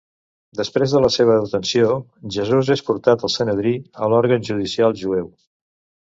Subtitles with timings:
[0.59, 1.91] Després de la seva detenció,
[2.35, 3.73] Jesús és portat al Sanedrí,
[4.05, 5.29] a l'òrgan judicial jueu.